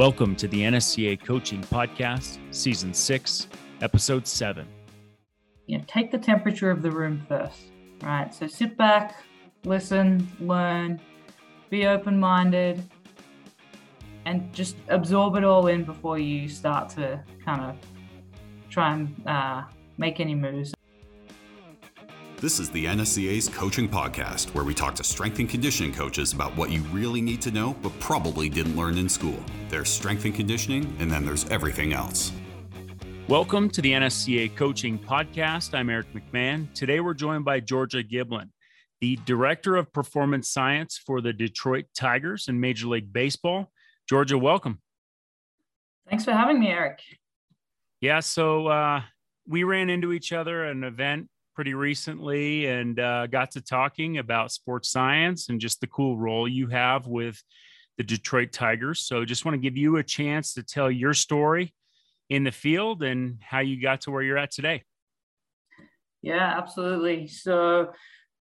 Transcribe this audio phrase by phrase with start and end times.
[0.00, 3.48] Welcome to the NSCA Coaching Podcast, Season 6,
[3.82, 4.66] Episode 7.
[5.66, 7.64] You know, take the temperature of the room first,
[8.02, 8.34] right?
[8.34, 9.22] So sit back,
[9.64, 11.02] listen, learn,
[11.68, 12.82] be open minded,
[14.24, 17.76] and just absorb it all in before you start to kind of
[18.70, 19.64] try and uh,
[19.98, 20.72] make any moves.
[22.40, 26.56] This is the NSCA's Coaching Podcast, where we talk to strength and conditioning coaches about
[26.56, 29.38] what you really need to know but probably didn't learn in school.
[29.68, 32.32] There's strength and conditioning, and then there's everything else.
[33.28, 35.74] Welcome to the NSCA Coaching Podcast.
[35.74, 36.72] I'm Eric McMahon.
[36.72, 38.48] Today we're joined by Georgia Giblin,
[39.02, 43.70] the Director of Performance Science for the Detroit Tigers in Major League Baseball.
[44.08, 44.80] Georgia, welcome.
[46.08, 47.00] Thanks for having me, Eric.
[48.00, 49.02] Yeah, so uh,
[49.46, 51.28] we ran into each other at an event
[51.60, 56.48] pretty recently and uh, got to talking about sports science and just the cool role
[56.48, 57.38] you have with
[57.98, 59.00] the Detroit Tigers.
[59.00, 61.74] So just want to give you a chance to tell your story
[62.30, 64.84] in the field and how you got to where you're at today.
[66.22, 67.26] Yeah, absolutely.
[67.26, 67.92] So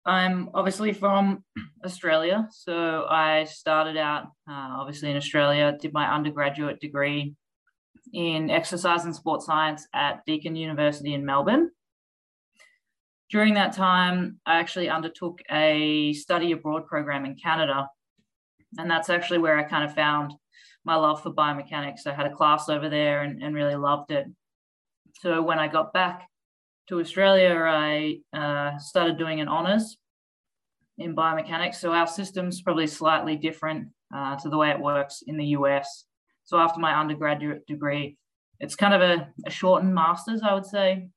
[0.04, 1.42] I'm obviously from
[1.82, 2.48] Australia.
[2.50, 7.34] So I started out uh, obviously in Australia, did my undergraduate degree
[8.12, 11.70] in exercise and sports science at Deakin University in Melbourne
[13.30, 17.88] during that time, I actually undertook a study abroad program in Canada.
[18.78, 20.32] And that's actually where I kind of found
[20.84, 22.06] my love for biomechanics.
[22.06, 24.26] I had a class over there and, and really loved it.
[25.20, 26.28] So when I got back
[26.88, 29.96] to Australia, I uh, started doing an honors
[30.98, 31.76] in biomechanics.
[31.76, 36.04] So our system's probably slightly different uh, to the way it works in the US.
[36.44, 38.16] So after my undergraduate degree,
[38.58, 41.08] it's kind of a, a shortened master's, I would say.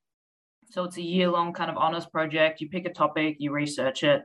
[0.70, 2.60] So it's a year long kind of honors project.
[2.60, 4.22] You pick a topic, you research it,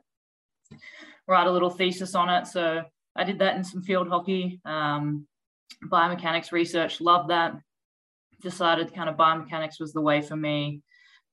[1.28, 2.48] write a little thesis on it.
[2.48, 2.84] So
[3.16, 5.28] I did that in some field hockey, um,
[5.86, 7.54] biomechanics research, loved that.
[8.42, 10.82] Decided kind of biomechanics was the way for me.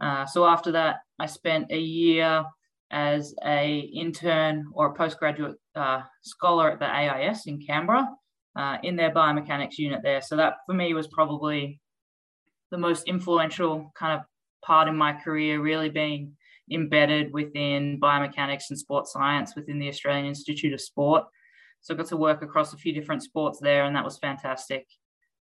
[0.00, 2.44] Uh, so after that, I spent a year
[2.90, 8.08] as a intern or a postgraduate uh, scholar at the AIS in Canberra
[8.56, 10.20] uh, in their biomechanics unit there.
[10.20, 11.80] So that for me was probably
[12.70, 14.26] the most influential kind of
[14.66, 16.32] part in my career really being
[16.70, 21.24] embedded within biomechanics and sports science within the Australian Institute of Sport.
[21.80, 24.86] So I got to work across a few different sports there, and that was fantastic.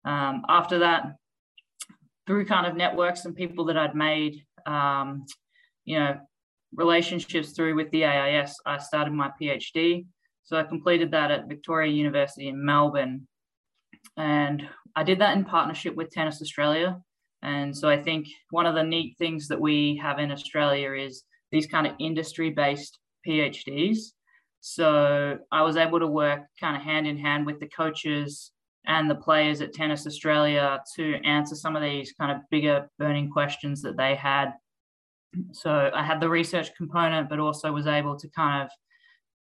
[0.05, 1.15] Um, after that,
[2.27, 5.25] through kind of networks and people that I'd made, um,
[5.85, 6.17] you know,
[6.75, 10.05] relationships through with the AIS, I started my PhD.
[10.43, 13.27] So I completed that at Victoria University in Melbourne.
[14.17, 17.01] And I did that in partnership with Tennis Australia.
[17.45, 21.23] And so I think one of the neat things that we have in Australia is
[21.51, 23.99] these kind of industry based PhDs.
[24.61, 28.51] So I was able to work kind of hand in hand with the coaches
[28.87, 33.29] and the players at Tennis Australia to answer some of these kind of bigger burning
[33.29, 34.53] questions that they had.
[35.51, 38.69] So I had the research component, but also was able to kind of,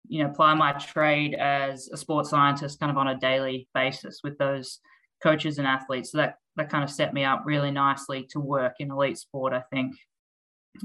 [0.07, 4.21] you know, apply my trade as a sports scientist kind of on a daily basis
[4.23, 4.79] with those
[5.21, 6.11] coaches and athletes.
[6.11, 9.53] So that that kind of set me up really nicely to work in elite sport,
[9.53, 9.95] I think.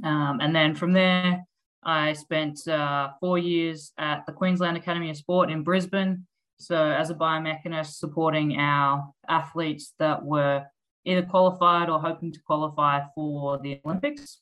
[0.03, 1.45] Um, and then from there,
[1.83, 6.27] I spent uh, four years at the Queensland Academy of Sport in Brisbane.
[6.59, 10.65] So as a biomechanist, supporting our athletes that were
[11.05, 14.41] either qualified or hoping to qualify for the Olympics.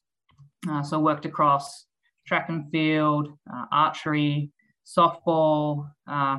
[0.69, 1.87] Uh, so worked across
[2.27, 4.53] track and field, uh, archery,
[4.87, 6.37] softball, uh,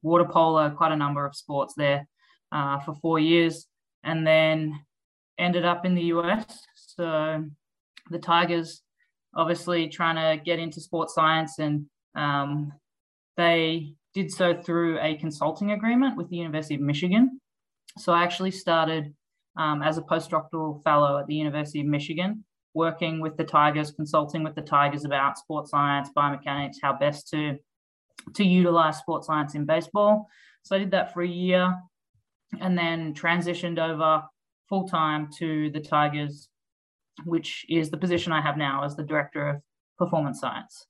[0.00, 2.06] water polo, quite a number of sports there
[2.52, 3.66] uh, for four years,
[4.04, 4.78] and then
[5.38, 6.44] ended up in the US.
[6.74, 7.44] So
[8.10, 8.82] the Tigers,
[9.34, 12.72] obviously, trying to get into sports science, and um,
[13.36, 17.40] they did so through a consulting agreement with the University of Michigan.
[17.98, 19.14] So I actually started
[19.56, 22.44] um, as a postdoctoral fellow at the University of Michigan,
[22.74, 27.58] working with the Tigers, consulting with the Tigers about sports science, biomechanics, how best to
[28.34, 30.28] to utilize sports science in baseball.
[30.62, 31.74] So I did that for a year
[32.60, 34.22] and then transitioned over
[34.68, 36.48] full time to the Tigers,
[37.24, 39.62] which is the position I have now as the director of
[39.98, 40.86] performance science.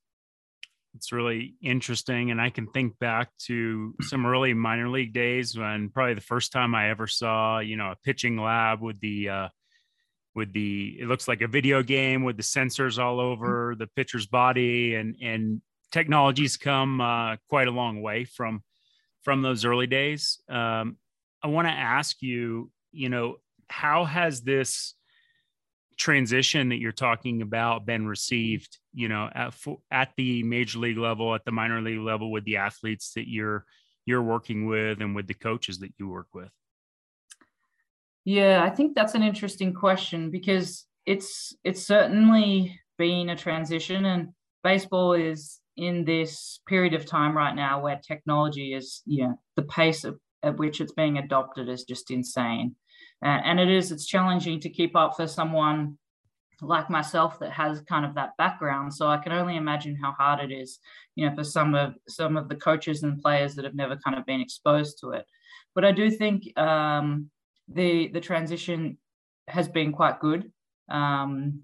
[0.95, 2.31] It's really interesting.
[2.31, 6.51] And I can think back to some early minor league days when probably the first
[6.51, 9.47] time I ever saw, you know, a pitching lab with the, uh,
[10.35, 14.25] with the, it looks like a video game with the sensors all over the pitcher's
[14.25, 18.63] body and, and technologies come uh, quite a long way from,
[19.23, 20.41] from those early days.
[20.49, 20.97] Um,
[21.43, 23.37] I want to ask you, you know,
[23.69, 24.95] how has this
[25.97, 29.53] transition that you're talking about been received, you know, at,
[29.91, 33.65] at the major league level, at the minor league level with the athletes that you're
[34.05, 36.49] you're working with and with the coaches that you work with?
[38.25, 44.29] Yeah, I think that's an interesting question because it's it's certainly been a transition and
[44.63, 49.63] baseball is in this period of time right now where technology is, you know, the
[49.63, 52.75] pace of, at which it's being adopted is just insane.
[53.23, 55.97] Uh, and it is, it's challenging to keep up for someone
[56.61, 58.93] like myself that has kind of that background.
[58.93, 60.79] So I can only imagine how hard it is,
[61.15, 64.17] you know, for some of some of the coaches and players that have never kind
[64.17, 65.25] of been exposed to it.
[65.75, 67.29] But I do think um,
[67.67, 68.97] the the transition
[69.47, 70.51] has been quite good.
[70.89, 71.61] Um,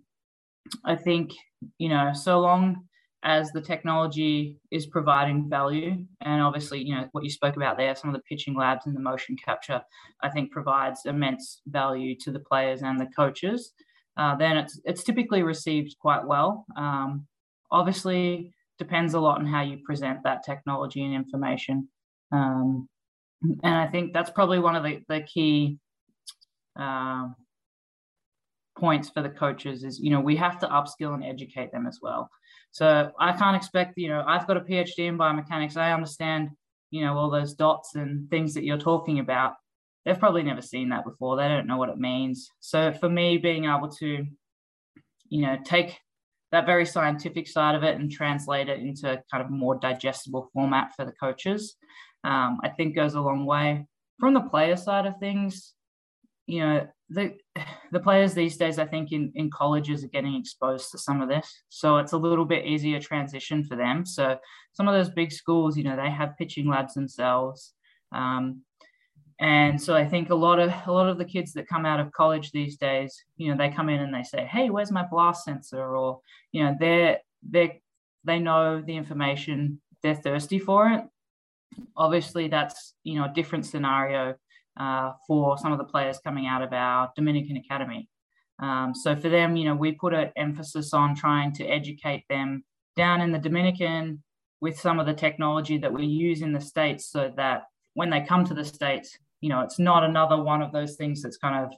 [0.83, 1.33] I think
[1.77, 2.87] you know, so long
[3.25, 7.95] as the technology is providing value, and obviously, you know, what you spoke about there,
[7.95, 9.81] some of the pitching labs and the motion capture,
[10.23, 13.73] I think provides immense value to the players and the coaches
[14.17, 16.65] uh, then it's it's typically received quite well.
[16.77, 17.27] Um,
[17.71, 21.89] obviously, depends a lot on how you present that technology and information.
[22.31, 22.87] Um,
[23.63, 25.77] and I think that's probably one of the, the key
[26.79, 27.27] uh,
[28.77, 31.99] points for the coaches is, you know, we have to upskill and educate them as
[32.01, 32.29] well.
[32.75, 35.77] So I can't expect, you know, I've got a PhD in biomechanics.
[35.77, 36.49] I understand,
[36.91, 39.53] you know, all those dots and things that you're talking about
[40.05, 41.35] they've probably never seen that before.
[41.35, 42.49] They don't know what it means.
[42.59, 44.25] So for me, being able to,
[45.29, 45.99] you know, take
[46.51, 50.93] that very scientific side of it and translate it into kind of more digestible format
[50.95, 51.75] for the coaches,
[52.23, 53.87] um, I think goes a long way.
[54.19, 55.73] From the player side of things,
[56.47, 57.33] you know, the
[57.91, 61.29] the players these days, I think in, in colleges are getting exposed to some of
[61.29, 61.63] this.
[61.69, 64.05] So it's a little bit easier transition for them.
[64.05, 64.37] So
[64.73, 67.73] some of those big schools, you know, they have pitching labs themselves.
[68.11, 68.61] Um,
[69.39, 71.99] and so I think a lot of a lot of the kids that come out
[71.99, 75.05] of college these days, you know, they come in and they say, "Hey, where's my
[75.05, 76.21] blast sensor?" Or
[76.51, 77.81] you know, they're they
[78.23, 81.03] they know the information, they're thirsty for it.
[81.97, 84.35] Obviously, that's you know a different scenario
[84.79, 88.09] uh, for some of the players coming out of our Dominican Academy.
[88.59, 92.63] Um, so for them, you know, we put an emphasis on trying to educate them
[92.95, 94.23] down in the Dominican
[94.61, 97.63] with some of the technology that we use in the states, so that
[97.93, 101.21] when they come to the states, you know, it's not another one of those things
[101.21, 101.73] that's kind of,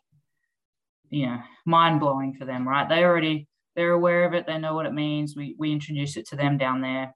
[1.09, 2.87] you know, mind blowing for them, right?
[2.87, 4.45] They already they're aware of it.
[4.45, 5.35] They know what it means.
[5.35, 7.15] We we introduce it to them down there,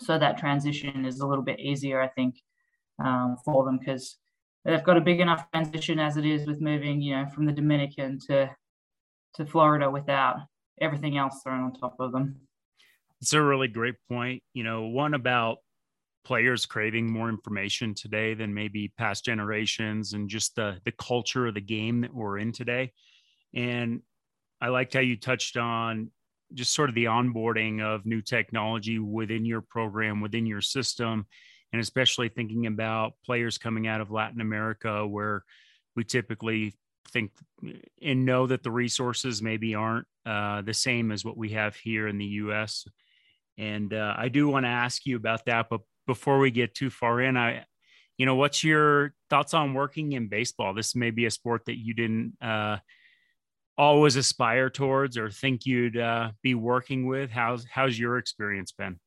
[0.00, 2.36] so that transition is a little bit easier, I think,
[2.98, 4.16] um, for them because
[4.66, 7.52] they've got a big enough transition as it is with moving, you know, from the
[7.52, 8.50] Dominican to
[9.34, 10.38] to Florida without
[10.80, 12.40] everything else thrown on top of them.
[13.20, 14.42] It's a really great point.
[14.54, 15.58] You know, one about
[16.24, 21.54] players craving more information today than maybe past generations and just the the culture of
[21.54, 22.92] the game that we're in today
[23.54, 24.00] and
[24.60, 26.10] i liked how you touched on
[26.52, 31.26] just sort of the onboarding of new technology within your program within your system
[31.72, 35.42] and especially thinking about players coming out of latin america where
[35.94, 36.74] we typically
[37.10, 37.30] think
[38.02, 42.08] and know that the resources maybe aren't uh, the same as what we have here
[42.08, 42.84] in the us
[43.58, 46.90] and uh, I do want to ask you about that, but before we get too
[46.90, 47.64] far in, I,
[48.18, 50.74] you know, what's your thoughts on working in baseball?
[50.74, 52.78] This may be a sport that you didn't uh,
[53.78, 57.30] always aspire towards or think you'd uh, be working with.
[57.30, 59.00] How's how's your experience been?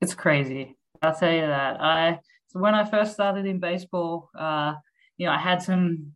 [0.00, 0.76] It's crazy.
[1.02, 1.80] I'll tell you that.
[1.80, 4.74] I so when I first started in baseball, uh,
[5.18, 6.12] you know, I had some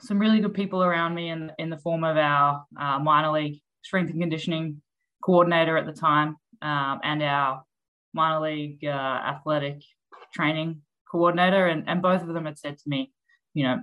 [0.00, 3.60] some really good people around me in in the form of our uh, minor league
[3.82, 4.82] strength and conditioning
[5.22, 7.62] coordinator at the time um, and our
[8.12, 9.82] minor league uh, athletic
[10.34, 13.12] training coordinator, and, and both of them had said to me,
[13.54, 13.78] you know,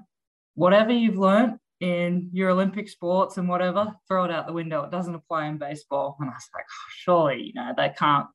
[0.55, 4.83] whatever you've learned in your Olympic sports and whatever, throw it out the window.
[4.83, 6.15] It doesn't apply in baseball.
[6.19, 8.27] And I was like, oh, surely, you know, that can't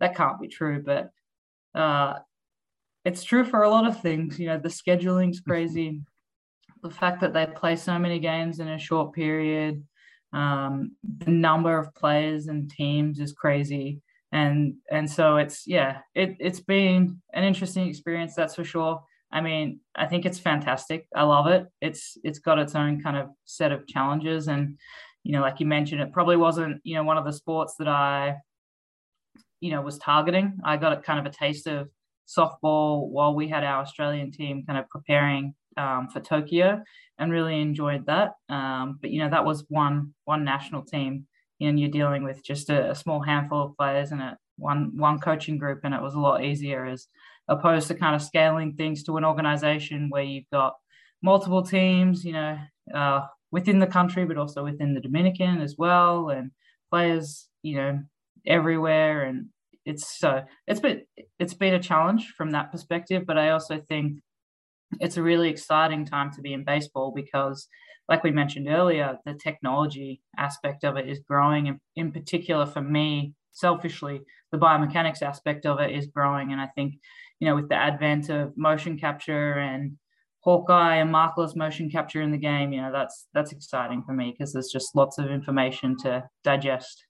[0.00, 0.82] that can't be true.
[0.84, 1.10] But
[1.74, 2.14] uh,
[3.04, 4.38] it's true for a lot of things.
[4.38, 6.02] You know, the scheduling's crazy.
[6.82, 9.82] the fact that they play so many games in a short period,
[10.32, 14.00] um, the number of players and teams is crazy.
[14.32, 19.02] And and so it's yeah it, it's been an interesting experience that's for sure.
[19.30, 21.06] I mean i think it's fantastic.
[21.14, 21.66] I love it.
[21.80, 24.48] It's it's got its own kind of set of challenges.
[24.48, 24.78] And
[25.24, 27.88] you know like you mentioned it probably wasn't you know one of the sports that
[27.88, 28.36] i
[29.64, 30.58] you know was targeting.
[30.62, 31.88] I got a kind of a taste of
[32.28, 36.82] softball while we had our australian team kind of preparing um, for tokyo
[37.18, 38.32] and really enjoyed that.
[38.50, 41.26] Um, but you know that was one one national team
[41.60, 45.18] and you're dealing with just a, a small handful of players and a one one
[45.18, 47.06] coaching group and it was a lot easier as
[47.48, 50.74] opposed to kind of scaling things to an organization where you've got
[51.22, 52.58] multiple teams you know
[52.94, 56.50] uh, within the country but also within the dominican as well and
[56.90, 57.98] players you know
[58.46, 59.46] everywhere and
[59.84, 61.02] it's so it's been
[61.38, 64.20] it's been a challenge from that perspective, but I also think
[65.00, 67.68] it's a really exciting time to be in baseball because
[68.08, 71.68] like we mentioned earlier, the technology aspect of it is growing.
[71.68, 74.20] And in particular, for me, selfishly,
[74.52, 76.52] the biomechanics aspect of it is growing.
[76.52, 76.94] And I think,
[77.40, 79.96] you know, with the advent of motion capture and
[80.40, 84.34] Hawkeye and markerless motion capture in the game, you know, that's that's exciting for me
[84.36, 87.06] because there's just lots of information to digest.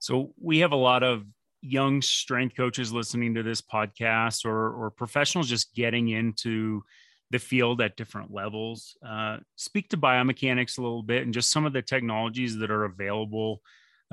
[0.00, 1.24] So we have a lot of
[1.66, 6.82] young strength coaches listening to this podcast or or professionals just getting into
[7.30, 8.96] the field at different levels.
[9.06, 12.84] Uh, speak to biomechanics a little bit and just some of the technologies that are
[12.84, 13.60] available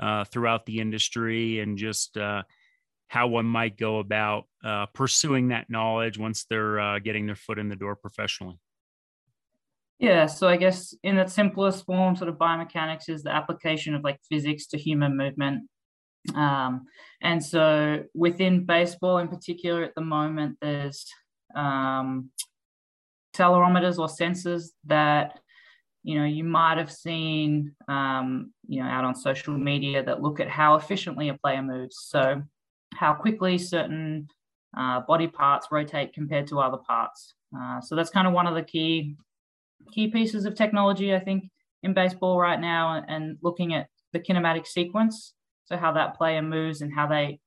[0.02, 2.42] uh, throughout the industry and just uh,
[3.08, 7.58] how one might go about uh, pursuing that knowledge once they're uh, getting their foot
[7.58, 8.58] in the door professionally.
[10.00, 14.02] Yeah, so I guess in its simplest form, sort of biomechanics is the application of
[14.02, 15.68] like physics to human movement.
[16.34, 16.86] Um,
[17.20, 21.06] and so within baseball in particular at the moment, there's
[21.54, 22.30] um,
[23.34, 25.40] accelerometers or sensors that
[26.02, 30.40] you know you might have seen um, you know out on social media that look
[30.40, 31.96] at how efficiently a player moves.
[32.08, 32.42] So
[32.94, 34.28] how quickly certain
[34.76, 37.34] uh, body parts rotate compared to other parts.
[37.56, 39.16] Uh, so that's kind of one of the key
[39.92, 41.44] key pieces of technology i think
[41.82, 46.80] in baseball right now and looking at the kinematic sequence so how that player moves
[46.80, 47.40] and how they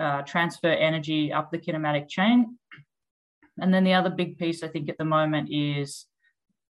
[0.00, 2.58] uh, transfer energy up the kinematic chain
[3.58, 6.06] and then the other big piece I think at the moment is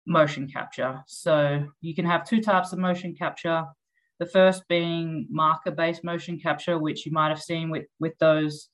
[0.06, 1.02] motion capture.
[1.06, 3.64] So you can have two types of motion capture.
[4.18, 8.68] The first being marker-based motion capture, which you might have seen with, with those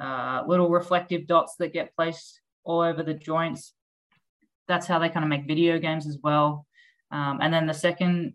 [0.00, 3.72] uh, little reflective dots that get placed all over the joints.
[4.68, 6.66] That's how they kind of make video games as well.
[7.10, 8.34] Um, and then the second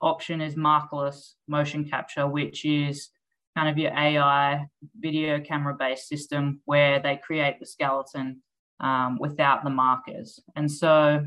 [0.00, 3.10] option is markerless motion capture, which is
[3.56, 4.66] kind of your AI
[4.98, 8.42] video camera based system where they create the skeleton
[8.80, 10.40] um, without the markers.
[10.54, 11.26] And so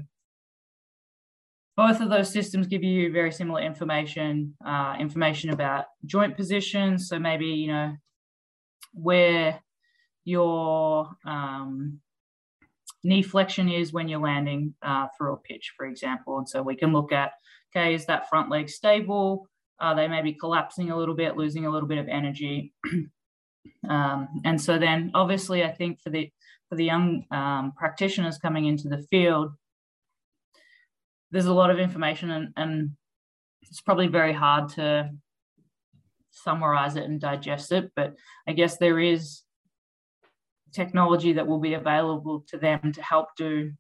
[1.76, 7.00] both of those systems give you very similar information, uh, information about joint position.
[7.00, 7.96] So maybe, you know,
[8.94, 9.62] where
[10.26, 12.02] your um,
[13.04, 16.38] knee flexion is when you're landing uh, through a pitch, for example.
[16.38, 17.32] And so we can look at,
[17.72, 19.48] okay, is that front leg stable?
[19.80, 22.74] Uh, they may be collapsing a little bit, losing a little bit of energy.
[23.90, 26.30] um, and so then obviously I think for the
[26.68, 29.54] for the young um, practitioners coming into the field,
[31.32, 32.92] there's a lot of information and, and
[33.64, 35.10] it's probably very hard to
[36.32, 37.92] summarize it and digest it.
[37.96, 38.14] But
[38.48, 39.42] I guess there is
[40.74, 43.72] technology that will be available to them to help do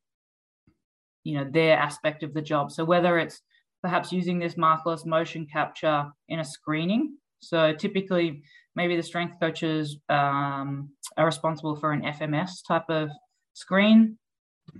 [1.24, 2.72] you know their aspect of the job.
[2.72, 3.41] So whether it's
[3.81, 7.17] perhaps using this markerless motion capture in a screening.
[7.39, 8.41] So typically
[8.75, 13.10] maybe the strength coaches um, are responsible for an FMS type of
[13.53, 14.17] screen.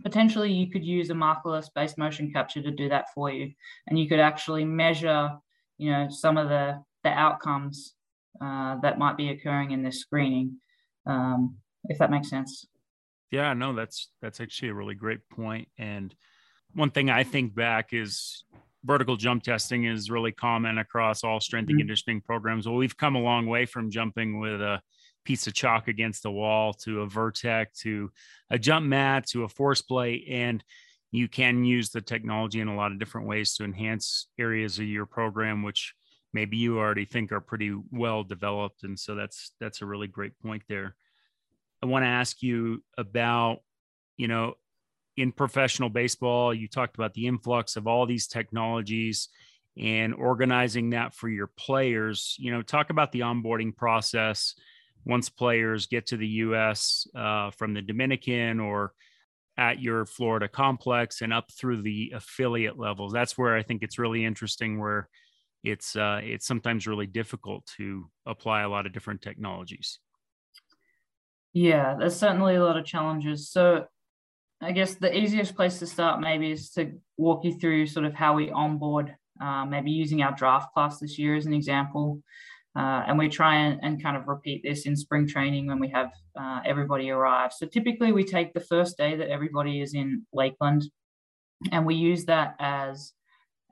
[0.04, 3.52] Potentially, you could use a markerless based motion capture to do that for you,
[3.88, 5.32] and you could actually measure,
[5.80, 7.96] you know, some of the the outcomes
[8.40, 10.58] uh, that might be occurring in this screening,
[11.08, 11.56] um,
[11.86, 12.66] if that makes sense.
[13.32, 15.68] Yeah, no, that's that's actually a really great point.
[15.78, 16.14] And
[16.74, 18.44] one thing I think back is
[18.84, 21.82] vertical jump testing is really common across all strength and mm-hmm.
[21.82, 22.68] conditioning programs.
[22.68, 24.82] Well, we've come a long way from jumping with a
[25.26, 28.12] piece of chalk against the wall to a vertec to
[28.50, 30.64] a jump mat to a force plate and
[31.12, 34.86] you can use the technology in a lot of different ways to enhance areas of
[34.86, 35.94] your program which
[36.34, 40.32] maybe you already think are pretty well developed and so that's that's a really great
[40.40, 40.96] point there
[41.82, 43.60] i want to ask you about
[44.18, 44.56] you know
[45.20, 49.28] in professional baseball, you talked about the influx of all these technologies
[49.78, 52.36] and organizing that for your players.
[52.40, 54.56] You know, talk about the onboarding process
[55.06, 57.06] once players get to the U.S.
[57.14, 58.94] Uh, from the Dominican or
[59.58, 63.12] at your Florida complex and up through the affiliate levels.
[63.12, 64.80] That's where I think it's really interesting.
[64.80, 65.10] Where
[65.66, 70.00] it's uh, it's sometimes really difficult to apply a lot of different technologies.
[71.54, 73.50] Yeah, there's certainly a lot of challenges.
[73.50, 73.86] So
[74.62, 78.14] I guess the easiest place to start maybe is to walk you through sort of
[78.14, 82.22] how we onboard, uh, maybe using our draft class this year as an example.
[82.76, 85.90] Uh, and we try and, and, kind of repeat this in spring training when we
[85.90, 87.52] have uh, everybody arrive.
[87.52, 90.84] So typically we take the first day that everybody is in Lakeland
[91.72, 93.12] and we use that as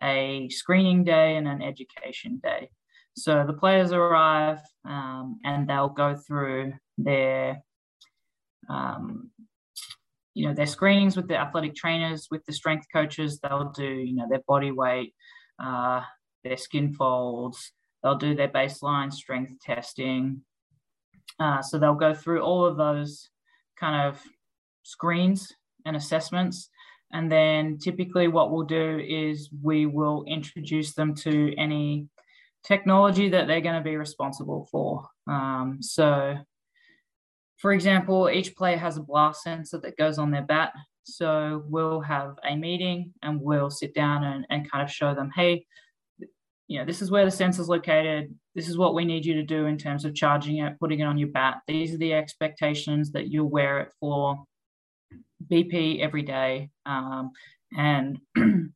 [0.01, 2.69] a screening day and an education day.
[3.15, 7.63] So the players arrive um, and they'll go through their
[8.69, 9.31] um,
[10.33, 14.15] you know their screenings with the athletic trainers with the strength coaches they'll do you
[14.15, 15.13] know their body weight
[15.63, 16.01] uh,
[16.43, 17.71] their skin folds
[18.03, 20.41] they'll do their baseline strength testing
[21.39, 23.29] Uh, so they'll go through all of those
[23.79, 24.21] kind of
[24.83, 25.53] screens
[25.85, 26.69] and assessments.
[27.13, 32.07] And then typically what we'll do is we will introduce them to any
[32.63, 35.07] technology that they're going to be responsible for.
[35.27, 36.35] Um, so,
[37.57, 40.73] for example, each player has a blast sensor that goes on their bat.
[41.03, 45.31] So we'll have a meeting and we'll sit down and, and kind of show them,
[45.35, 45.65] hey,
[46.67, 48.35] you know, this is where the sensor's located.
[48.53, 51.05] This is what we need you to do in terms of charging it, putting it
[51.05, 51.57] on your bat.
[51.65, 54.43] These are the expectations that you'll wear it for
[55.49, 56.69] BP every day.
[56.85, 57.31] Um,
[57.75, 58.71] and, you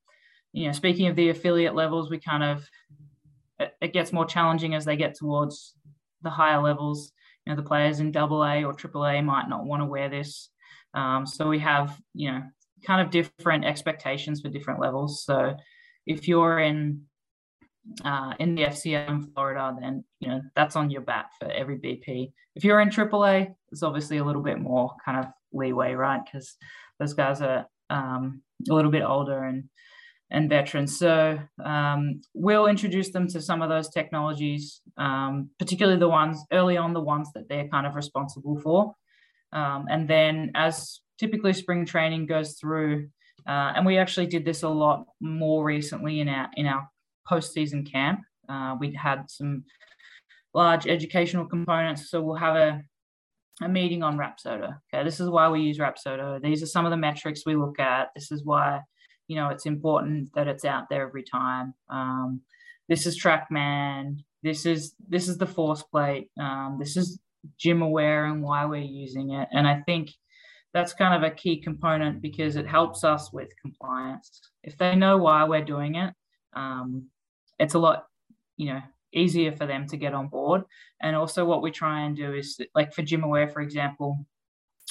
[0.53, 2.65] know, speaking of the affiliate levels, we kind of,
[3.59, 5.75] it, it gets more challenging as they get towards
[6.21, 7.11] the higher levels.
[7.45, 10.09] You know, the players in double A or triple A might not want to wear
[10.09, 10.49] this.
[10.93, 12.43] Um, so we have, you know,
[12.85, 15.23] kind of different expectations for different levels.
[15.23, 15.55] So
[16.05, 17.03] if you're in
[18.05, 21.77] uh, in the FCL in Florida, then you know that's on your bat for every
[21.77, 22.31] BP.
[22.55, 26.21] If you're in AAA, it's obviously a little bit more kind of leeway, right?
[26.23, 26.55] Because
[26.99, 29.63] those guys are um, a little bit older and
[30.31, 30.97] and veterans.
[30.97, 36.77] So um, we'll introduce them to some of those technologies, um, particularly the ones early
[36.77, 38.95] on, the ones that they're kind of responsible for.
[39.53, 43.09] Um, and then as typically spring training goes through,
[43.47, 46.87] uh, and we actually did this a lot more recently in our in our
[47.29, 48.21] postseason camp.
[48.47, 49.63] Uh, we had some
[50.53, 52.81] large educational components, so we'll have a
[53.61, 54.77] a meeting on Rapsodo.
[54.93, 56.41] Okay, this is why we use Rapsodo.
[56.41, 58.09] These are some of the metrics we look at.
[58.15, 58.81] This is why
[59.27, 61.73] you know it's important that it's out there every time.
[61.89, 62.41] Um,
[62.89, 64.23] this is TrackMan.
[64.43, 66.29] This is this is the force plate.
[66.39, 67.19] Um, this is
[67.63, 69.47] GymAware and why we're using it.
[69.51, 70.11] And I think
[70.73, 74.41] that's kind of a key component because it helps us with compliance.
[74.63, 76.13] If they know why we're doing it,
[76.53, 77.07] um,
[77.59, 78.05] it's a lot,
[78.57, 78.81] you know,
[79.13, 80.63] easier for them to get on board.
[81.01, 84.25] And also, what we try and do is, like for GymAware, for example,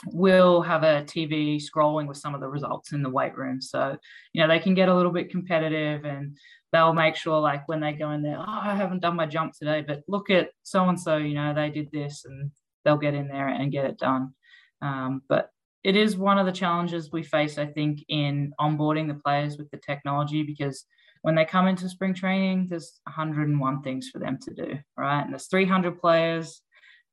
[0.07, 3.61] we'll have a TV scrolling with some of the results in the weight room.
[3.61, 3.97] So,
[4.33, 6.37] you know, they can get a little bit competitive and
[6.73, 9.53] they'll make sure, like, when they go in there, oh, I haven't done my jump
[9.53, 12.51] today, but look at so and so, you know, they did this and
[12.85, 14.35] they'll get in there and get it done.
[14.81, 15.51] Um, but
[15.83, 19.71] it is one of the challenges we face, I think, in onboarding the players with
[19.71, 20.85] the technology because
[21.23, 25.23] when they come into spring training, there's 101 things for them to do, right?
[25.23, 26.63] And there's 300 players.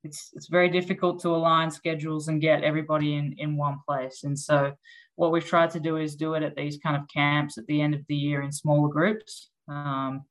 [0.07, 4.23] It's it's very difficult to align schedules and get everybody in in one place.
[4.23, 4.73] And so,
[5.15, 7.81] what we've tried to do is do it at these kind of camps at the
[7.81, 10.23] end of the year in smaller groups, um,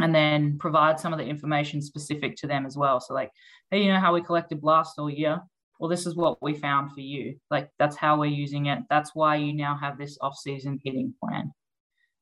[0.00, 3.00] and then provide some of the information specific to them as well.
[3.00, 3.30] So, like,
[3.70, 5.40] hey, you know how we collected blast all year?
[5.78, 7.36] Well, this is what we found for you.
[7.50, 8.78] Like, that's how we're using it.
[8.90, 11.52] That's why you now have this off-season hitting plan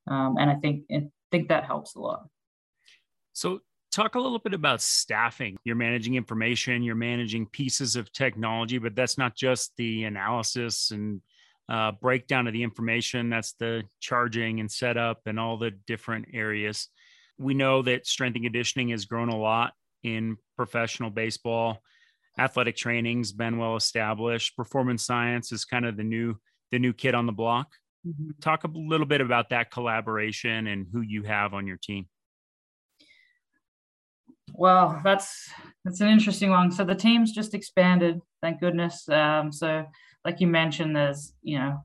[0.06, 2.26] um, and I think I think that helps a lot.
[3.32, 3.60] So
[3.92, 5.56] talk a little bit about staffing.
[5.64, 11.20] You're managing information, you're managing pieces of technology, but that's not just the analysis and
[11.68, 13.30] uh, breakdown of the information.
[13.30, 16.88] That's the charging and setup and all the different areas.
[17.38, 21.82] We know that strength and conditioning has grown a lot in professional baseball.
[22.38, 24.56] Athletic training's been well established.
[24.56, 26.36] Performance science is kind of the new
[26.70, 27.68] the new kid on the block.
[28.06, 28.30] Mm-hmm.
[28.40, 32.06] Talk a little bit about that collaboration and who you have on your team.
[34.54, 35.50] Well, that's
[35.84, 36.70] that's an interesting one.
[36.70, 39.08] So the team's just expanded, thank goodness.
[39.08, 39.86] Um, so,
[40.24, 41.84] like you mentioned, there's you know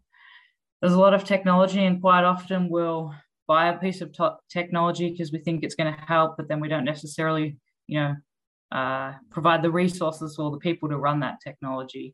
[0.82, 3.13] there's a lot of technology, and quite often we'll
[3.47, 4.15] buy a piece of
[4.49, 8.15] technology because we think it's going to help, but then we don't necessarily you know
[8.71, 12.13] uh, provide the resources or the people to run that technology.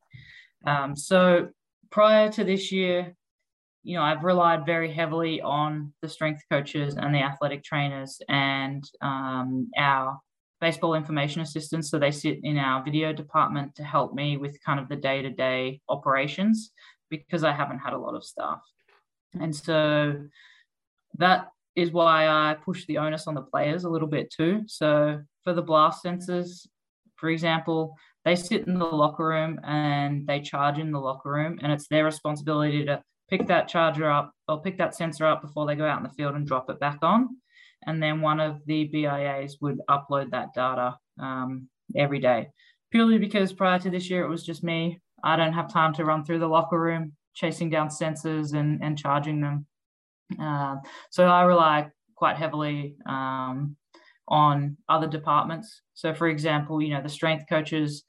[0.65, 1.49] Um, so
[1.89, 3.15] prior to this year,
[3.83, 8.83] you know, I've relied very heavily on the strength coaches and the athletic trainers and
[9.01, 10.17] um, our
[10.63, 11.89] baseball information assistants.
[11.91, 15.21] So they sit in our video department to help me with kind of the day
[15.21, 16.71] to day operations
[17.09, 18.61] because I haven't had a lot of staff.
[19.37, 20.15] And so
[21.17, 24.61] that is why I push the onus on the players a little bit too.
[24.67, 26.65] So for the blast sensors,
[27.17, 31.59] for example, they sit in the locker room and they charge in the locker room,
[31.61, 35.65] and it's their responsibility to pick that charger up or pick that sensor up before
[35.65, 37.35] they go out in the field and drop it back on.
[37.87, 42.49] And then one of the BIAs would upload that data um, every day.
[42.91, 44.99] Purely because prior to this year, it was just me.
[45.23, 48.97] I don't have time to run through the locker room chasing down sensors and, and
[48.97, 49.65] charging them.
[50.39, 50.77] Uh,
[51.09, 53.75] so I rely quite heavily um,
[54.27, 55.81] on other departments.
[55.93, 58.03] So, for example, you know, the strength coaches,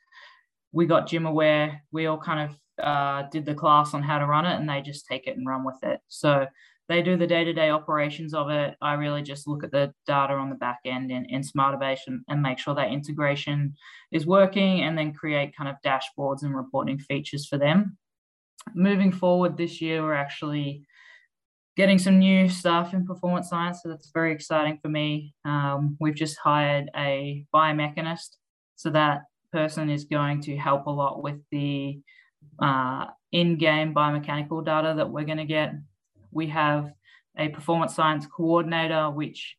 [0.73, 1.79] we got GymAware.
[1.93, 4.83] We all kind of uh, did the class on how to run it and they
[4.83, 6.01] just take it and run with it.
[6.09, 6.47] So
[6.89, 8.75] they do the day-to-day operations of it.
[8.83, 12.43] I really just look at the data on the back end in, in Smartabase and,
[12.43, 13.75] make sure that integration
[14.13, 17.97] is working and then create kind of dashboards and reporting features for them.
[18.75, 20.87] Moving forward this year, we're actually
[21.77, 23.81] getting some new staff in performance science.
[23.83, 25.35] So that's very exciting for me.
[25.45, 28.37] Um, we've just hired a biomechanist.
[28.77, 32.01] So that person is going to help a lot with the
[32.59, 35.73] uh, in-game biomechanical data that we're going to get.
[36.35, 36.93] We have
[37.39, 39.57] a performance science coordinator, which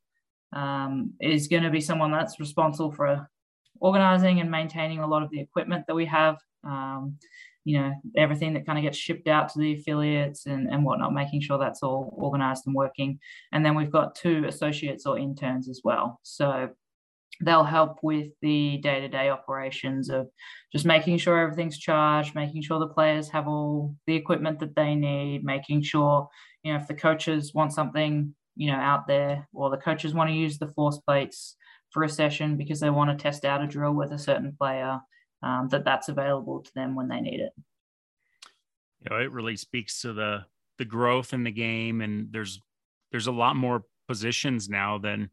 [0.54, 3.30] um, is going to be someone that's responsible for
[3.80, 6.38] organizing and maintaining a lot of the equipment that we have.
[6.64, 7.18] Um,
[7.66, 11.14] you know, everything that kind of gets shipped out to the affiliates and, and whatnot,
[11.14, 13.20] making sure that's all organized and working.
[13.52, 16.20] And then we've got two associates or interns as well.
[16.22, 16.70] So
[17.42, 20.30] they'll help with the day-to-day operations of
[20.72, 24.96] just making sure everything's charged making sure the players have all the equipment that they
[24.96, 26.30] need making sure
[26.66, 30.30] you know if the coaches want something you know out there or the coaches want
[30.30, 31.56] to use the force plates
[31.92, 35.00] for a session because they want to test out a drill with a certain player
[35.44, 37.54] um, that that's available to them when they need it
[39.00, 40.40] you know it really speaks to the
[40.78, 42.60] the growth in the game and there's
[43.12, 45.30] there's a lot more positions now than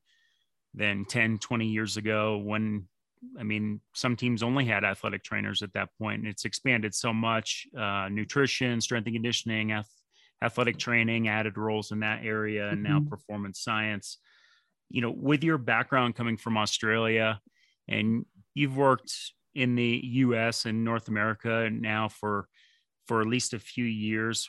[0.75, 2.87] than 10, 20 years ago when
[3.39, 7.13] I mean, some teams only had athletic trainers at that point, and it's expanded so
[7.13, 7.69] much.
[7.77, 9.71] Uh, nutrition, strength and conditioning,
[10.43, 13.09] athletic training, added roles in that area, and now mm-hmm.
[13.09, 14.19] performance science.
[14.91, 17.41] You know, with your background coming from Australia,
[17.89, 19.15] and you've worked
[19.55, 20.65] in the U.S.
[20.67, 22.49] and North America now for
[23.07, 24.49] for at least a few years.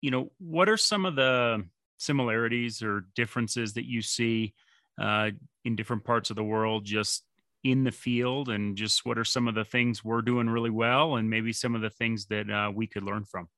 [0.00, 1.64] You know, what are some of the
[1.98, 4.54] similarities or differences that you see
[5.00, 5.30] uh,
[5.64, 7.24] in different parts of the world just
[7.62, 11.16] in the field and just what are some of the things we're doing really well
[11.16, 13.48] and maybe some of the things that uh, we could learn from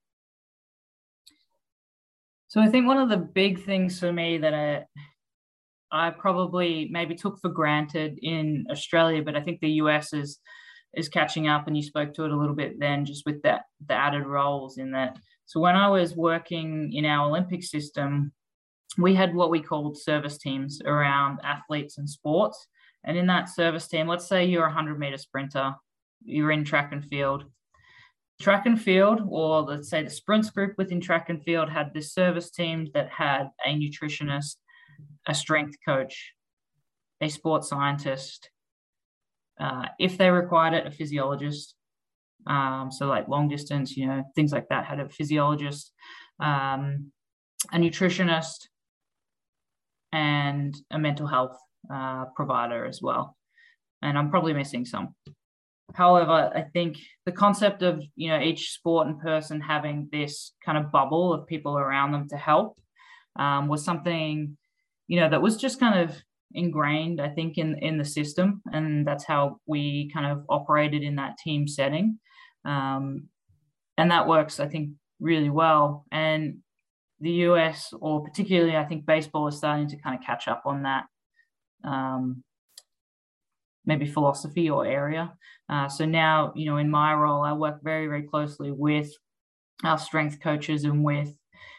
[2.47, 4.83] so i think one of the big things for me that i
[5.91, 10.39] i probably maybe took for granted in australia but i think the us is
[10.95, 13.63] is catching up and you spoke to it a little bit then just with that
[13.87, 18.31] the added roles in that so when i was working in our olympic system
[18.97, 22.67] we had what we called service teams around athletes and sports.
[23.03, 25.73] And in that service team, let's say you're a 100 meter sprinter,
[26.23, 27.45] you're in track and field.
[28.39, 32.13] Track and field, or let's say the sprints group within track and field, had this
[32.13, 34.57] service team that had a nutritionist,
[35.27, 36.33] a strength coach,
[37.19, 38.51] a sports scientist,
[39.59, 41.75] uh, if they required it, a physiologist.
[42.45, 45.91] Um, so, like long distance, you know, things like that had a physiologist,
[46.39, 47.11] um,
[47.73, 48.67] a nutritionist,
[50.13, 51.57] and a mental health
[51.91, 53.35] uh, provider as well.
[54.01, 55.15] And I'm probably missing some.
[55.93, 60.77] However, I think the concept of you know each sport and person having this kind
[60.77, 62.77] of bubble of people around them to help
[63.37, 64.57] um, was something
[65.07, 66.15] you know that was just kind of
[66.53, 71.15] ingrained, I think, in in the system, and that's how we kind of operated in
[71.15, 72.19] that team setting,
[72.65, 73.29] um,
[73.97, 76.05] and that works, I think, really well.
[76.11, 76.59] And
[77.19, 80.83] the US, or particularly, I think baseball is starting to kind of catch up on
[80.83, 81.05] that.
[81.83, 82.43] Um,
[83.87, 85.33] maybe philosophy or area.
[85.69, 89.09] Uh, so now, you know, in my role, I work very, very closely with
[89.83, 91.33] our strength coaches and with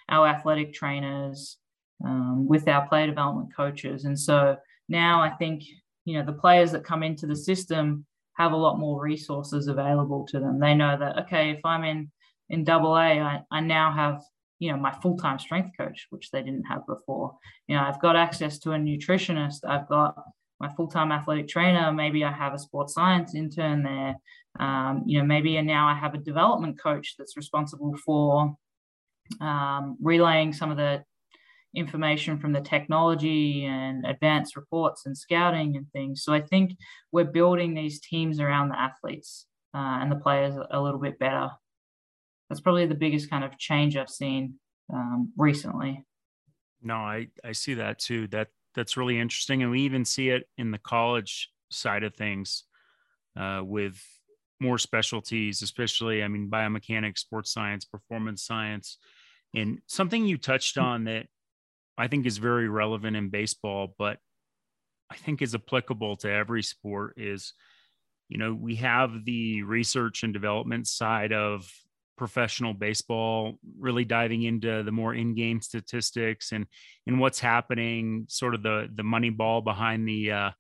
[0.09, 1.59] our athletic trainers,
[2.05, 4.05] um, with our player development coaches.
[4.05, 4.57] And so
[4.89, 5.63] now I think,
[6.05, 10.27] you know, the players that come into the system have a lot more resources available
[10.29, 10.59] to them.
[10.59, 12.11] They know that, okay, if I'm in
[12.51, 14.23] in double A, I, I now have
[14.59, 17.37] you know my full-time strength coach which they didn't have before
[17.69, 20.17] you know i've got access to a nutritionist i've got
[20.61, 24.15] my full-time athletic trainer maybe i have a sports science intern there
[24.61, 28.55] um, you know maybe and now i have a development coach that's responsible for
[29.41, 31.03] um, relaying some of the
[31.75, 36.73] information from the technology and advanced reports and scouting and things so i think
[37.13, 41.51] we're building these teams around the athletes uh, and the players a little bit better
[42.49, 44.55] that's probably the biggest kind of change I've seen
[44.93, 46.05] um, recently.
[46.83, 48.29] No, I I see that too.
[48.29, 52.65] That that's really interesting, and we even see it in the college side of things
[53.39, 54.01] uh, with
[54.61, 58.99] more specialties, especially I mean biomechanics, sports science, performance science,
[59.55, 60.85] and something you touched hmm.
[60.85, 61.27] on that
[61.97, 64.19] I think is very relevant in baseball, but
[65.11, 67.55] I think is applicable to every sport is
[68.29, 71.71] you know we have the research and development side of
[72.19, 76.67] professional baseball, really diving into the more in-game statistics and
[77.07, 80.51] and what's happening, sort of the the money ball behind the uh,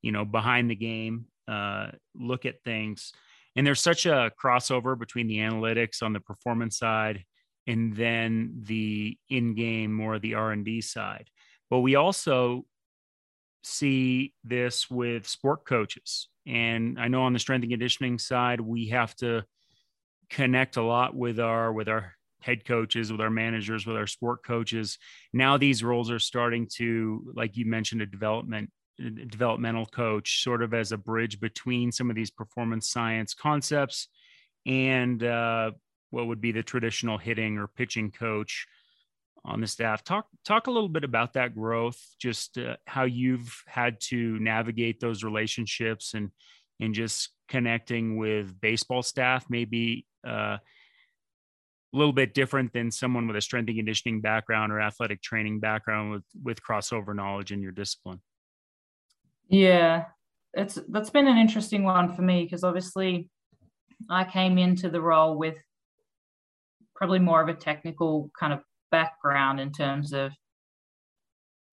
[0.00, 1.26] you know behind the game.
[1.46, 3.12] Uh, look at things,
[3.56, 7.24] and there's such a crossover between the analytics on the performance side
[7.66, 11.28] and then the in-game more the r&d side
[11.68, 12.64] but we also
[13.62, 18.86] see this with sport coaches and i know on the strength and conditioning side we
[18.86, 19.44] have to
[20.30, 24.42] connect a lot with our with our head coaches with our managers with our sport
[24.44, 24.98] coaches
[25.32, 30.62] now these roles are starting to like you mentioned a development a developmental coach sort
[30.62, 34.08] of as a bridge between some of these performance science concepts
[34.66, 35.70] and uh,
[36.10, 38.66] what would be the traditional hitting or pitching coach
[39.44, 40.04] on the staff.
[40.04, 45.00] Talk talk a little bit about that growth, just uh, how you've had to navigate
[45.00, 46.30] those relationships and
[46.80, 50.56] and just connecting with baseball staff, maybe uh,
[51.92, 55.60] a little bit different than someone with a strength and conditioning background or athletic training
[55.60, 58.20] background with with crossover knowledge in your discipline.
[59.48, 60.04] Yeah,
[60.54, 63.28] it's that's been an interesting one for me because obviously
[64.08, 65.58] I came into the role with
[66.94, 68.60] probably more of a technical kind of
[68.90, 70.32] background in terms of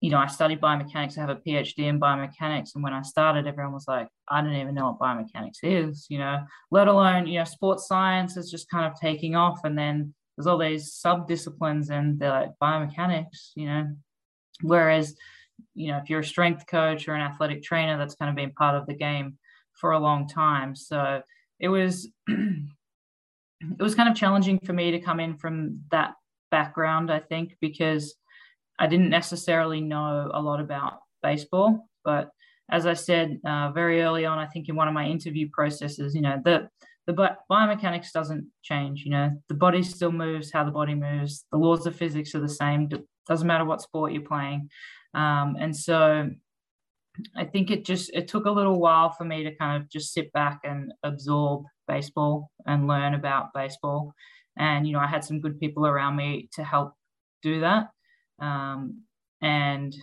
[0.00, 1.18] you know, I studied biomechanics.
[1.18, 2.74] I have a PhD in biomechanics.
[2.74, 6.18] And when I started, everyone was like, I don't even know what biomechanics is, you
[6.18, 9.60] know, let alone, you know, sports science is just kind of taking off.
[9.64, 13.88] And then there's all these sub disciplines and they're like biomechanics, you know.
[14.62, 15.16] Whereas,
[15.74, 18.52] you know, if you're a strength coach or an athletic trainer, that's kind of been
[18.52, 19.36] part of the game
[19.80, 20.76] for a long time.
[20.76, 21.22] So
[21.58, 26.14] it was it was kind of challenging for me to come in from that
[26.52, 28.14] background, I think, because
[28.78, 31.88] I didn't necessarily know a lot about baseball.
[32.04, 32.30] But
[32.70, 36.14] as I said uh, very early on, I think in one of my interview processes,
[36.14, 36.68] you know, the
[37.06, 39.02] the biomechanics doesn't change.
[39.04, 41.46] You know, the body still moves how the body moves.
[41.50, 42.90] The laws of physics are the same.
[43.26, 44.68] Doesn't matter what sport you're playing.
[45.14, 46.30] Um, and so
[47.34, 50.12] I think it just it took a little while for me to kind of just
[50.12, 54.12] sit back and absorb baseball and learn about baseball.
[54.58, 56.92] And you know, I had some good people around me to help
[57.42, 57.88] do that.
[58.40, 59.02] Um,
[59.40, 59.96] and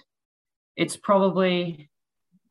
[0.75, 1.89] it's probably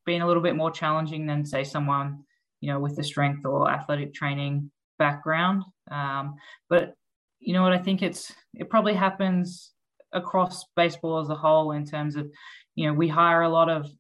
[0.07, 2.25] been a little bit more challenging than say someone
[2.61, 5.64] you know with a strength or athletic training background.
[5.90, 6.37] Um,
[6.68, 6.94] but
[7.40, 7.73] you know what?
[7.73, 9.73] I think it's it probably happens
[10.12, 12.31] across baseball as a whole in terms of
[12.75, 13.90] you know we hire a lot of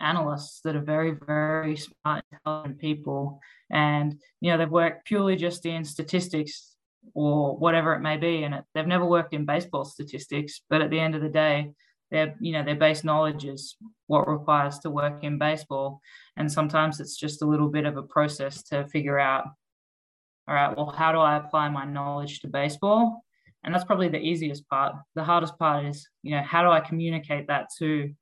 [0.00, 3.40] analysts that are very, very smart, intelligent people.
[3.70, 6.73] And, you know, they've worked purely just in statistics
[7.12, 8.44] or whatever it may be.
[8.44, 10.62] And it, they've never worked in baseball statistics.
[10.70, 11.72] But at the end of the day,
[12.10, 16.00] their, you know, their base knowledge is what requires to work in baseball.
[16.36, 19.46] And sometimes it's just a little bit of a process to figure out,
[20.46, 23.24] all right, well, how do I apply my knowledge to baseball?
[23.64, 24.94] And that's probably the easiest part.
[25.14, 28.12] The hardest part is, you know, how do I communicate that to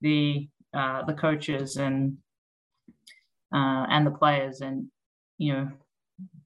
[0.00, 2.16] the uh, the coaches and
[3.54, 4.86] uh, and the players, and
[5.38, 5.70] you know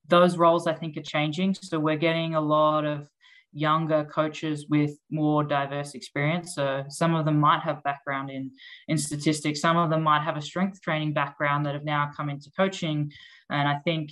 [0.08, 1.54] those roles I think are changing.
[1.54, 3.08] So we're getting a lot of
[3.52, 6.54] younger coaches with more diverse experience.
[6.54, 8.50] So some of them might have background in
[8.88, 9.60] in statistics.
[9.60, 13.10] Some of them might have a strength training background that have now come into coaching,
[13.50, 14.10] and I think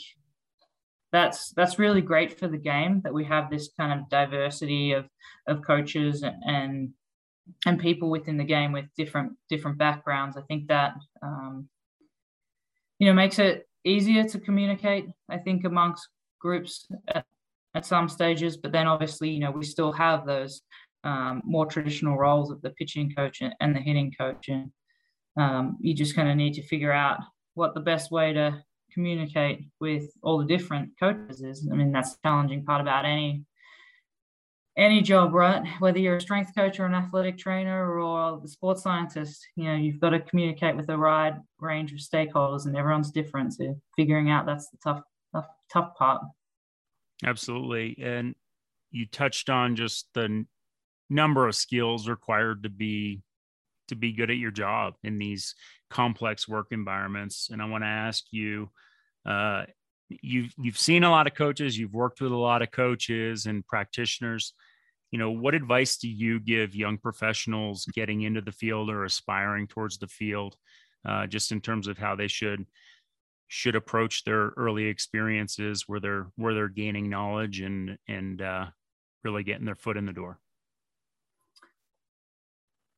[1.12, 5.07] that's that's really great for the game that we have this kind of diversity of
[5.46, 6.94] of coaches and
[7.66, 10.37] and people within the game with different different backgrounds.
[10.37, 11.68] I think that um,
[12.98, 15.07] you know makes it easier to communicate.
[15.29, 16.09] I think amongst
[16.40, 17.25] groups at,
[17.75, 20.62] at some stages, but then obviously you know we still have those
[21.05, 24.70] um, more traditional roles of the pitching coach and the hitting coach, and
[25.37, 27.18] um, you just kind of need to figure out
[27.55, 31.68] what the best way to communicate with all the different coaches is.
[31.70, 33.44] I mean that's the challenging part about any
[34.76, 35.62] any job, right?
[35.78, 39.74] Whether you're a strength coach or an athletic trainer or the sports scientist, you know,
[39.74, 43.54] you've got to communicate with a wide range of stakeholders and everyone's different.
[43.54, 46.22] So figuring out that's the tough, tough, tough part.
[47.24, 47.96] Absolutely.
[48.02, 48.34] And
[48.90, 50.44] you touched on just the
[51.08, 53.22] number of skills required to be
[53.88, 55.54] to be good at your job in these
[55.90, 57.50] complex work environments.
[57.50, 58.70] And I want to ask you,
[59.26, 59.64] uh,
[60.22, 63.66] you've you've seen a lot of coaches you've worked with a lot of coaches and
[63.66, 64.55] practitioners.
[65.11, 69.68] You know what advice do you give young professionals getting into the field or aspiring
[69.68, 70.57] towards the field
[71.07, 72.66] uh, just in terms of how they should
[73.48, 78.66] should approach their early experiences where they're where they're gaining knowledge and and uh,
[79.22, 80.38] really getting their foot in the door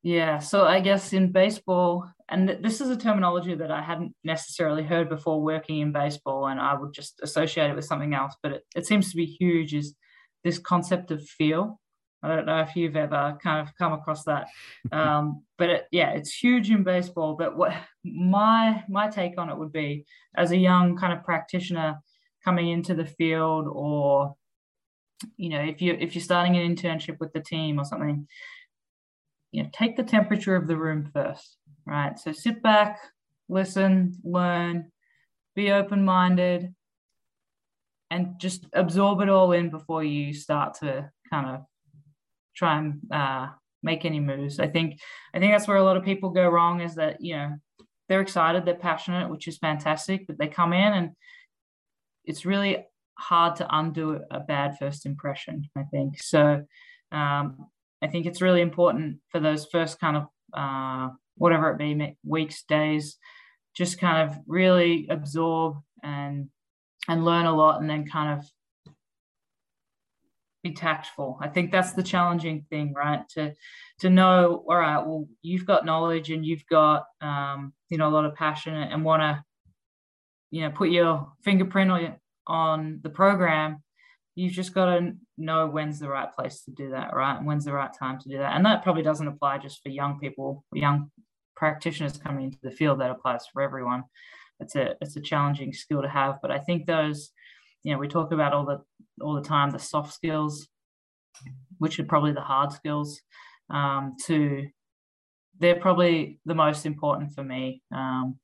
[0.06, 4.84] yeah, so I guess in baseball, and this is a terminology that I hadn't necessarily
[4.84, 8.52] heard before working in baseball, and I would just associate it with something else, but
[8.52, 9.96] it, it seems to be huge, is
[10.44, 11.80] this concept of feel.
[12.22, 14.46] I don't know if you've ever kind of come across that,
[14.92, 17.34] um, but it, yeah, it's huge in baseball.
[17.34, 20.04] But what my my take on it would be,
[20.36, 21.96] as a young kind of practitioner
[22.44, 24.36] coming into the field, or
[25.36, 28.28] you know, if you if you're starting an internship with the team or something,
[29.52, 31.56] you know, take the temperature of the room first,
[31.86, 32.18] right?
[32.18, 32.98] So sit back,
[33.48, 34.90] listen, learn,
[35.54, 36.74] be open-minded,
[38.10, 41.64] and just absorb it all in before you start to kind of
[42.54, 43.48] try and uh,
[43.82, 44.60] make any moves.
[44.60, 45.00] I think
[45.34, 47.56] I think that's where a lot of people go wrong is that you know
[48.08, 51.10] they're excited, they're passionate, which is fantastic, but they come in and
[52.24, 52.84] it's really
[53.18, 55.68] hard to undo a bad first impression.
[55.76, 56.64] I think so.
[57.12, 57.66] Um,
[58.06, 62.62] I think it's really important for those first kind of uh, whatever it be weeks,
[62.62, 63.16] days,
[63.74, 66.48] just kind of really absorb and
[67.08, 68.46] and learn a lot, and then kind of
[70.62, 71.36] be tactful.
[71.40, 73.28] I think that's the challenging thing, right?
[73.30, 73.54] To
[74.00, 78.14] to know, all right, well, you've got knowledge and you've got um, you know a
[78.14, 79.44] lot of passion and want to
[80.52, 82.14] you know put your fingerprint on
[82.46, 83.82] on the program.
[84.36, 87.36] You've just got to know when's the right place to do that, right?
[87.36, 88.54] And when's the right time to do that.
[88.54, 91.10] And that probably doesn't apply just for young people, young
[91.56, 93.00] practitioners coming into the field.
[93.00, 94.04] That applies for everyone.
[94.60, 97.32] It's a it's a challenging skill to have, but I think those
[97.86, 98.80] you know we talk about all the
[99.22, 100.68] all the time the soft skills
[101.78, 103.20] which are probably the hard skills
[103.70, 104.66] um, to
[105.58, 108.38] they're probably the most important for me um,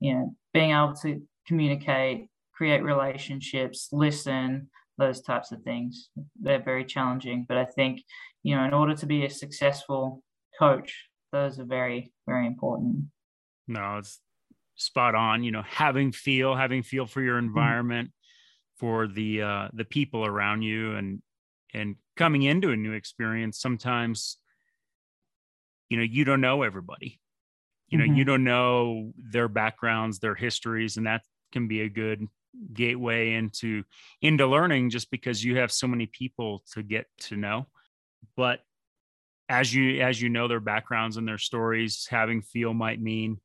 [0.00, 6.84] you know being able to communicate create relationships listen those types of things they're very
[6.84, 8.02] challenging but i think
[8.42, 10.22] you know in order to be a successful
[10.58, 13.04] coach those are very very important
[13.66, 14.20] no it's
[14.76, 17.48] spot on you know having feel having feel for your mm-hmm.
[17.48, 18.10] environment
[18.76, 21.22] for the uh, the people around you and
[21.72, 24.38] and coming into a new experience sometimes
[25.88, 27.20] you know you don't know everybody
[27.88, 28.16] you know mm-hmm.
[28.16, 32.26] you don't know their backgrounds their histories and that can be a good
[32.72, 33.82] gateway into
[34.22, 37.66] into learning just because you have so many people to get to know
[38.36, 38.60] but
[39.48, 43.38] as you as you know their backgrounds and their stories having feel might mean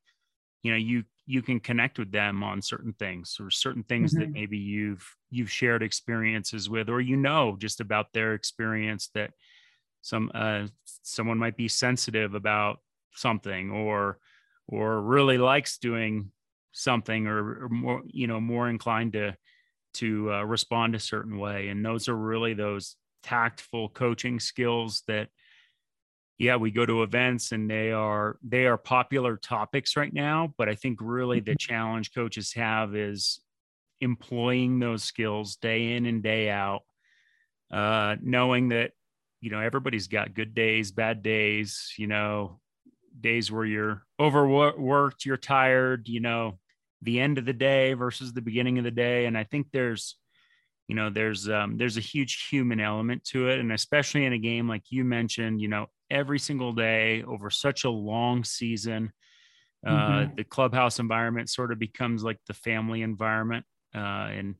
[0.62, 4.22] you know you you can connect with them on certain things or certain things mm-hmm.
[4.22, 9.30] that maybe you've you've shared experiences with or you know just about their experience that
[10.02, 10.66] some uh,
[11.02, 12.78] someone might be sensitive about
[13.12, 14.18] something or
[14.66, 16.30] or really likes doing
[16.72, 19.34] something or, or more you know more inclined to
[19.92, 25.28] to uh, respond a certain way and those are really those tactful coaching skills that
[26.40, 30.70] yeah, we go to events and they are they are popular topics right now, but
[30.70, 31.56] I think really the mm-hmm.
[31.58, 33.40] challenge coaches have is
[34.00, 36.80] employing those skills day in and day out,
[37.70, 38.92] uh, knowing that
[39.42, 42.58] you know everybody's got good days, bad days, you know,
[43.20, 46.58] days where you're overworked, you're tired, you know,
[47.02, 50.16] the end of the day versus the beginning of the day, and I think there's
[50.88, 54.38] you know there's um, there's a huge human element to it and especially in a
[54.38, 59.12] game like you mentioned you know every single day over such a long season.
[59.86, 60.34] Uh, mm-hmm.
[60.36, 64.56] The clubhouse environment sort of becomes like the family environment, uh, and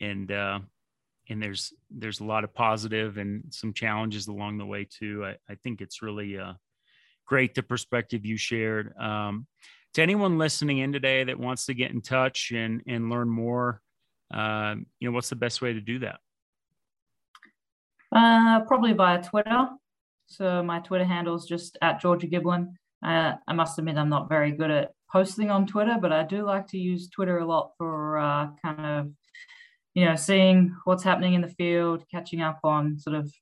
[0.00, 0.58] and uh,
[1.28, 5.24] and there's there's a lot of positive and some challenges along the way too.
[5.24, 6.54] I, I think it's really uh,
[7.30, 8.92] great the perspective you shared.
[8.98, 9.46] Um,
[9.94, 13.80] to anyone listening in today that wants to get in touch and and learn more,
[14.34, 16.18] uh, you know, what's the best way to do that?
[18.14, 19.68] Uh, probably via Twitter.
[20.26, 22.74] So my Twitter handle is just at Georgia Giblin.
[23.04, 26.44] Uh, I must admit, I'm not very good at posting on Twitter, but I do
[26.44, 29.10] like to use Twitter a lot for uh, kind of,
[29.94, 33.32] you know, seeing what's happening in the field, catching up on sort of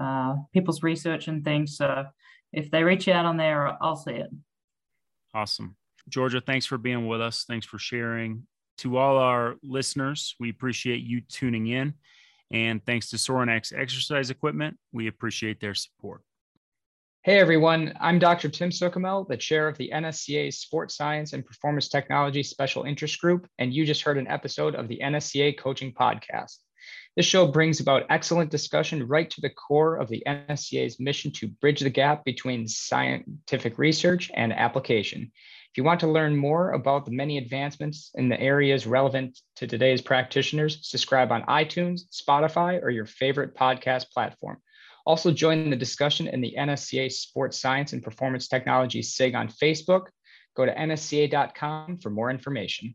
[0.00, 1.76] uh, people's research and things.
[1.76, 2.06] So
[2.52, 4.30] if they reach out on there, I'll see it.
[5.34, 5.76] Awesome.
[6.08, 7.44] Georgia, thanks for being with us.
[7.46, 8.46] Thanks for sharing.
[8.78, 11.94] To all our listeners, we appreciate you tuning in.
[12.50, 16.22] And thanks to Sorinex Exercise Equipment, we appreciate their support.
[17.22, 18.48] Hey everyone, I'm Dr.
[18.48, 23.46] Tim Suchomel, the chair of the NSCA Sports Science and Performance Technology Special Interest Group,
[23.58, 26.58] and you just heard an episode of the NSCA Coaching Podcast.
[27.18, 31.48] This show brings about excellent discussion right to the core of the NSCA's mission to
[31.48, 35.32] bridge the gap between scientific research and application.
[35.72, 39.66] If you want to learn more about the many advancements in the areas relevant to
[39.66, 44.58] today's practitioners, subscribe on iTunes, Spotify, or your favorite podcast platform.
[45.04, 50.06] Also join the discussion in the NSCA Sports Science and Performance Technology SIG on Facebook.
[50.54, 52.94] Go to nsca.com for more information.